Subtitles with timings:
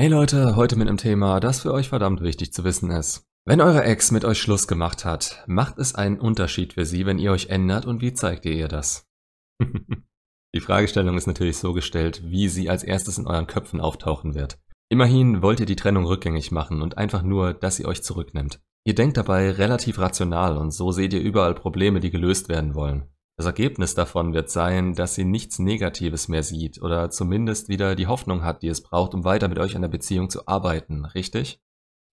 [0.00, 3.28] Hey Leute, heute mit einem Thema, das für euch verdammt wichtig zu wissen ist.
[3.44, 7.18] Wenn eure Ex mit euch Schluss gemacht hat, macht es einen Unterschied für sie, wenn
[7.18, 9.06] ihr euch ändert und wie zeigt ihr ihr das?
[10.54, 14.58] Die Fragestellung ist natürlich so gestellt, wie sie als erstes in euren Köpfen auftauchen wird.
[14.88, 18.58] Immerhin wollt ihr die Trennung rückgängig machen und einfach nur, dass sie euch zurücknimmt.
[18.86, 23.06] Ihr denkt dabei relativ rational und so seht ihr überall Probleme, die gelöst werden wollen.
[23.40, 28.06] Das Ergebnis davon wird sein, dass sie nichts Negatives mehr sieht oder zumindest wieder die
[28.06, 31.58] Hoffnung hat, die es braucht, um weiter mit euch an der Beziehung zu arbeiten, richtig?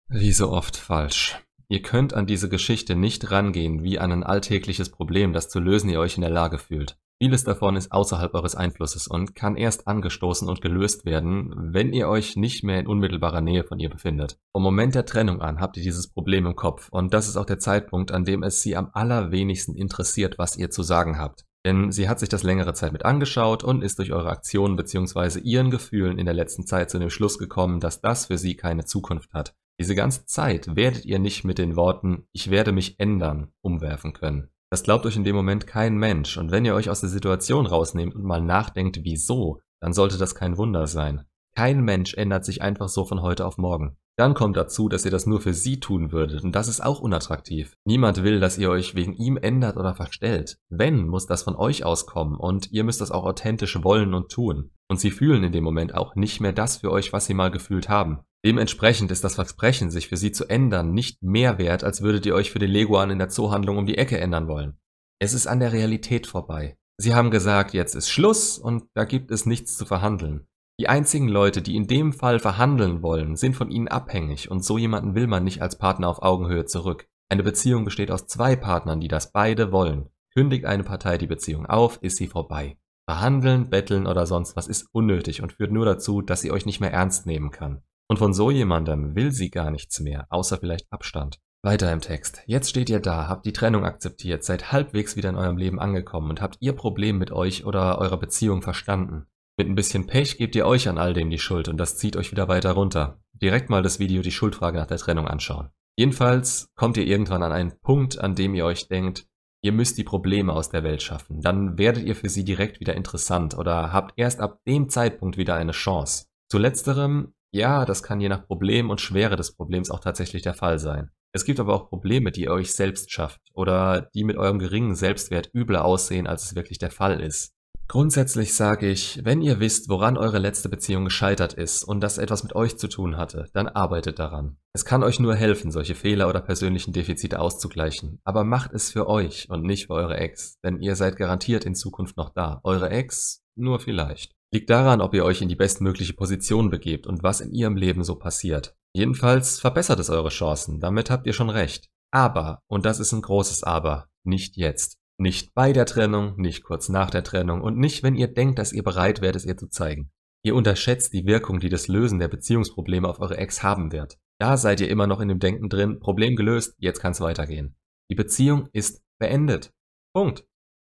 [0.08, 1.38] Wie so oft falsch.
[1.68, 5.90] Ihr könnt an diese Geschichte nicht rangehen wie an ein alltägliches Problem, das zu lösen
[5.90, 6.98] ihr euch in der Lage fühlt.
[7.20, 12.10] Vieles davon ist außerhalb eures Einflusses und kann erst angestoßen und gelöst werden, wenn ihr
[12.10, 14.38] euch nicht mehr in unmittelbarer Nähe von ihr befindet.
[14.52, 17.46] Vom Moment der Trennung an habt ihr dieses Problem im Kopf und das ist auch
[17.46, 21.44] der Zeitpunkt, an dem es sie am allerwenigsten interessiert, was ihr zu sagen habt.
[21.66, 25.40] Denn sie hat sich das längere Zeit mit angeschaut und ist durch eure Aktionen bzw.
[25.40, 28.86] ihren Gefühlen in der letzten Zeit zu dem Schluss gekommen, dass das für sie keine
[28.86, 29.56] Zukunft hat.
[29.80, 34.50] Diese ganze Zeit werdet ihr nicht mit den Worten ich werde mich ändern umwerfen können.
[34.70, 36.38] Das glaubt euch in dem Moment kein Mensch.
[36.38, 40.36] Und wenn ihr euch aus der Situation rausnehmt und mal nachdenkt, wieso, dann sollte das
[40.36, 41.26] kein Wunder sein.
[41.56, 43.98] Kein Mensch ändert sich einfach so von heute auf morgen.
[44.18, 47.00] Dann kommt dazu, dass ihr das nur für sie tun würdet und das ist auch
[47.00, 47.76] unattraktiv.
[47.86, 50.58] Niemand will, dass ihr euch wegen ihm ändert oder verstellt.
[50.70, 54.72] Wenn, muss das von euch auskommen und ihr müsst das auch authentisch wollen und tun.
[54.90, 57.52] Und sie fühlen in dem Moment auch nicht mehr das für euch, was sie mal
[57.52, 58.20] gefühlt haben.
[58.46, 62.36] Dementsprechend ist das Versprechen, sich für sie zu ändern, nicht mehr wert, als würdet ihr
[62.36, 64.80] euch für den Leguan in der Zoohandlung um die Ecke ändern wollen.
[65.20, 66.78] Es ist an der Realität vorbei.
[66.98, 70.48] Sie haben gesagt, jetzt ist Schluss und da gibt es nichts zu verhandeln.
[70.80, 74.78] Die einzigen Leute, die in dem Fall verhandeln wollen, sind von ihnen abhängig und so
[74.78, 77.08] jemanden will man nicht als Partner auf Augenhöhe zurück.
[77.30, 80.10] Eine Beziehung besteht aus zwei Partnern, die das beide wollen.
[80.34, 82.78] Kündigt eine Partei die Beziehung auf, ist sie vorbei.
[83.10, 86.80] Verhandeln, betteln oder sonst was ist unnötig und führt nur dazu, dass sie euch nicht
[86.80, 87.82] mehr ernst nehmen kann.
[88.10, 91.40] Und von so jemandem will sie gar nichts mehr, außer vielleicht Abstand.
[91.64, 92.42] Weiter im Text.
[92.46, 96.30] Jetzt steht ihr da, habt die Trennung akzeptiert, seid halbwegs wieder in eurem Leben angekommen
[96.30, 99.26] und habt ihr Problem mit euch oder eurer Beziehung verstanden.
[99.58, 102.16] Mit ein bisschen Pech gebt ihr euch an all dem die Schuld und das zieht
[102.16, 103.20] euch wieder weiter runter.
[103.34, 105.70] Direkt mal das Video die Schuldfrage nach der Trennung anschauen.
[105.98, 109.28] Jedenfalls kommt ihr irgendwann an einen Punkt, an dem ihr euch denkt,
[109.64, 111.42] ihr müsst die Probleme aus der Welt schaffen.
[111.42, 115.56] Dann werdet ihr für sie direkt wieder interessant oder habt erst ab dem Zeitpunkt wieder
[115.56, 116.28] eine Chance.
[116.50, 120.54] Zu letzterem ja, das kann je nach Problem und Schwere des Problems auch tatsächlich der
[120.54, 121.12] Fall sein.
[121.34, 124.96] Es gibt aber auch Probleme, die ihr euch selbst schafft oder die mit eurem geringen
[124.96, 127.52] Selbstwert übler aussehen, als es wirklich der Fall ist.
[127.90, 132.44] Grundsätzlich sage ich, wenn ihr wisst, woran eure letzte Beziehung gescheitert ist und das etwas
[132.44, 134.58] mit euch zu tun hatte, dann arbeitet daran.
[134.74, 139.08] Es kann euch nur helfen, solche Fehler oder persönlichen Defizite auszugleichen, aber macht es für
[139.08, 142.60] euch und nicht für eure Ex, denn ihr seid garantiert in Zukunft noch da.
[142.64, 144.37] Eure Ex nur vielleicht.
[144.54, 148.04] Liegt daran, ob ihr euch in die bestmögliche Position begebt und was in ihrem Leben
[148.04, 148.76] so passiert.
[148.94, 151.90] Jedenfalls verbessert es eure Chancen, damit habt ihr schon recht.
[152.12, 154.98] Aber, und das ist ein großes Aber, nicht jetzt.
[155.20, 158.72] Nicht bei der Trennung, nicht kurz nach der Trennung und nicht, wenn ihr denkt, dass
[158.72, 160.12] ihr bereit werdet, es ihr zu zeigen.
[160.44, 164.18] Ihr unterschätzt die Wirkung, die das Lösen der Beziehungsprobleme auf eure Ex haben wird.
[164.40, 167.76] Da seid ihr immer noch in dem Denken drin, Problem gelöst, jetzt kann's weitergehen.
[168.10, 169.74] Die Beziehung ist beendet.
[170.14, 170.46] Punkt.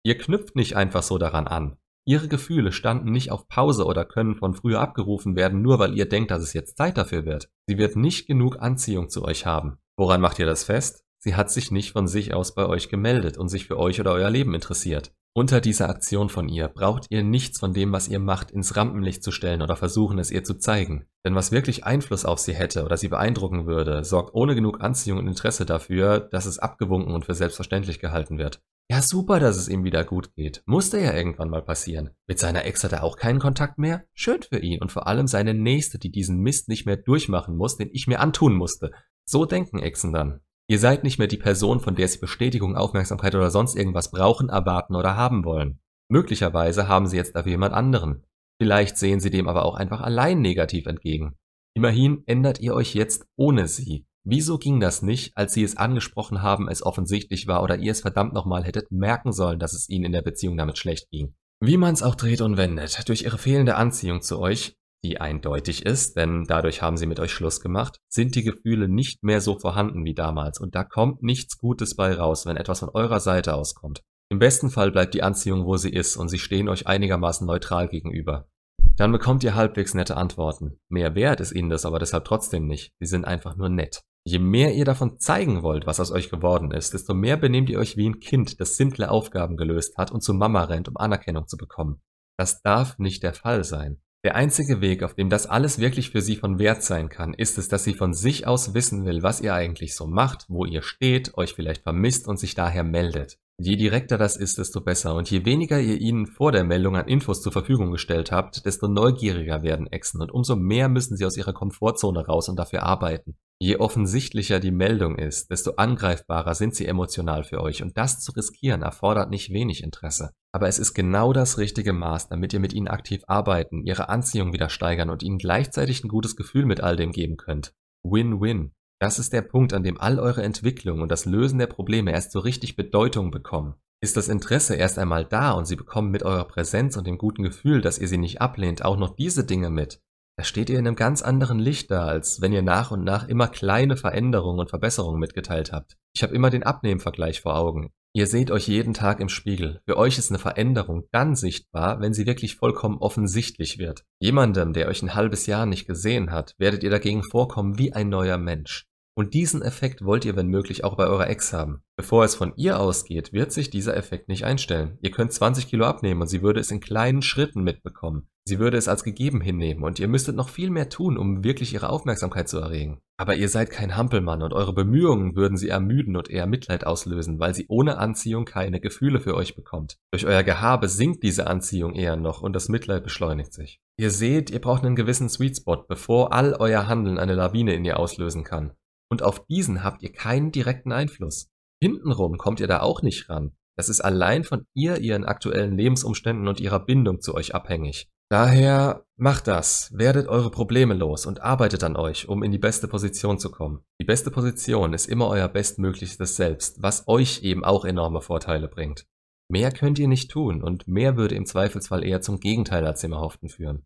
[0.05, 1.79] Ihr knüpft nicht einfach so daran an.
[2.09, 6.09] Ihre Gefühle standen nicht auf Pause oder können von früher abgerufen werden, nur weil ihr
[6.09, 7.51] denkt, dass es jetzt Zeit dafür wird.
[7.67, 9.79] Sie wird nicht genug Anziehung zu euch haben.
[9.97, 11.06] Woran macht ihr das fest?
[11.27, 14.13] Sie hat sich nicht von sich aus bei euch gemeldet und sich für euch oder
[14.13, 15.13] euer Leben interessiert.
[15.35, 19.25] Unter dieser Aktion von ihr braucht ihr nichts von dem, was ihr macht, ins Rampenlicht
[19.25, 21.07] zu stellen oder versuchen, es ihr zu zeigen.
[21.25, 25.19] Denn was wirklich Einfluss auf sie hätte oder sie beeindrucken würde, sorgt ohne genug Anziehung
[25.19, 28.61] und Interesse dafür, dass es abgewunken und für selbstverständlich gehalten wird.
[28.89, 30.63] Ja, super, dass es ihm wieder gut geht.
[30.65, 32.11] Musste ja irgendwann mal passieren.
[32.29, 34.05] Mit seiner Ex hat er auch keinen Kontakt mehr?
[34.15, 37.77] Schön für ihn und vor allem seine Nächste, die diesen Mist nicht mehr durchmachen muss,
[37.77, 38.93] den ich mir antun musste.
[39.25, 40.41] So denken Exen dann.
[40.69, 44.49] Ihr seid nicht mehr die Person, von der sie Bestätigung, Aufmerksamkeit oder sonst irgendwas brauchen,
[44.49, 45.81] erwarten oder haben wollen.
[46.09, 48.25] Möglicherweise haben sie jetzt dafür jemand anderen.
[48.61, 51.37] Vielleicht sehen sie dem aber auch einfach allein negativ entgegen.
[51.75, 54.07] Immerhin ändert ihr euch jetzt ohne sie.
[54.25, 58.01] Wieso ging das nicht, als sie es angesprochen haben, es offensichtlich war oder ihr es
[58.01, 61.37] verdammt nochmal hättet merken sollen, dass es ihnen in der Beziehung damit schlecht ging?
[61.61, 65.85] Wie man es auch dreht und wendet, durch ihre fehlende Anziehung zu euch, die eindeutig
[65.85, 69.59] ist, denn dadurch haben sie mit euch Schluss gemacht, sind die Gefühle nicht mehr so
[69.59, 73.55] vorhanden wie damals und da kommt nichts Gutes bei raus, wenn etwas von eurer Seite
[73.55, 74.03] auskommt.
[74.29, 77.89] Im besten Fall bleibt die Anziehung, wo sie ist und sie stehen euch einigermaßen neutral
[77.89, 78.49] gegenüber.
[78.97, 80.81] Dann bekommt ihr halbwegs nette Antworten.
[80.89, 82.93] Mehr wert ist ihnen das aber deshalb trotzdem nicht.
[82.99, 84.03] Sie sind einfach nur nett.
[84.25, 87.79] Je mehr ihr davon zeigen wollt, was aus euch geworden ist, desto mehr benehmt ihr
[87.79, 91.47] euch wie ein Kind, das simple Aufgaben gelöst hat und zu Mama rennt, um Anerkennung
[91.47, 92.01] zu bekommen.
[92.37, 94.01] Das darf nicht der Fall sein.
[94.27, 97.59] Der einzige Weg, auf dem das alles wirklich für sie von Wert sein kann, ist
[97.59, 100.83] es, dass sie von sich aus wissen will, was ihr eigentlich so macht, wo ihr
[100.83, 103.39] steht, euch vielleicht vermisst und sich daher meldet.
[103.57, 105.15] Je direkter das ist, desto besser.
[105.15, 108.89] Und je weniger ihr ihnen vor der Meldung an Infos zur Verfügung gestellt habt, desto
[108.89, 113.37] neugieriger werden Echsen und umso mehr müssen sie aus ihrer Komfortzone raus und dafür arbeiten.
[113.59, 118.33] Je offensichtlicher die Meldung ist, desto angreifbarer sind sie emotional für euch und das zu
[118.33, 120.33] riskieren erfordert nicht wenig Interesse.
[120.53, 124.53] Aber es ist genau das richtige Maß, damit ihr mit ihnen aktiv arbeiten, ihre Anziehung
[124.53, 127.73] wieder steigern und ihnen gleichzeitig ein gutes Gefühl mit all dem geben könnt.
[128.05, 128.73] Win-win.
[129.01, 132.33] Das ist der Punkt, an dem all eure Entwicklung und das Lösen der Probleme erst
[132.33, 133.75] so richtig Bedeutung bekommen.
[134.03, 137.43] Ist das Interesse erst einmal da und sie bekommen mit eurer Präsenz und dem guten
[137.43, 140.03] Gefühl, dass ihr sie nicht ablehnt, auch noch diese Dinge mit,
[140.37, 143.27] da steht ihr in einem ganz anderen Licht da, als wenn ihr nach und nach
[143.27, 145.97] immer kleine Veränderungen und Verbesserungen mitgeteilt habt.
[146.15, 147.91] Ich habe immer den Abnehmvergleich vor Augen.
[148.13, 149.81] Ihr seht euch jeden Tag im Spiegel.
[149.87, 154.05] Für euch ist eine Veränderung dann sichtbar, wenn sie wirklich vollkommen offensichtlich wird.
[154.21, 158.09] Jemandem, der euch ein halbes Jahr nicht gesehen hat, werdet ihr dagegen vorkommen wie ein
[158.09, 158.87] neuer Mensch.
[159.19, 161.83] Und diesen Effekt wollt ihr wenn möglich auch bei eurer Ex haben.
[161.97, 164.99] Bevor es von ihr ausgeht, wird sich dieser Effekt nicht einstellen.
[165.01, 168.29] Ihr könnt 20 Kilo abnehmen und sie würde es in kleinen Schritten mitbekommen.
[168.45, 171.73] Sie würde es als gegeben hinnehmen und ihr müsstet noch viel mehr tun, um wirklich
[171.73, 173.01] ihre Aufmerksamkeit zu erregen.
[173.17, 177.41] Aber ihr seid kein Hampelmann und eure Bemühungen würden sie ermüden und eher Mitleid auslösen,
[177.41, 179.97] weil sie ohne Anziehung keine Gefühle für euch bekommt.
[180.13, 183.81] Durch euer Gehabe sinkt diese Anziehung eher noch und das Mitleid beschleunigt sich.
[183.99, 187.87] Ihr seht, ihr braucht einen gewissen Sweet Spot, bevor all euer Handeln eine Lawine in
[187.87, 188.73] ihr auslösen kann.
[189.11, 191.49] Und auf diesen habt ihr keinen direkten Einfluss.
[191.81, 193.57] Hintenrum kommt ihr da auch nicht ran.
[193.77, 198.09] Das ist allein von ihr, ihren aktuellen Lebensumständen und ihrer Bindung zu euch abhängig.
[198.29, 202.89] Daher macht das, werdet eure Probleme los und arbeitet an euch, um in die beste
[202.89, 203.85] Position zu kommen.
[204.01, 209.07] Die beste Position ist immer euer bestmöglichstes Selbst, was euch eben auch enorme Vorteile bringt.
[209.49, 213.13] Mehr könnt ihr nicht tun und mehr würde im Zweifelsfall eher zum Gegenteil als dem
[213.13, 213.85] Erhofften führen.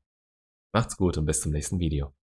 [0.73, 2.15] Macht's gut und bis zum nächsten Video.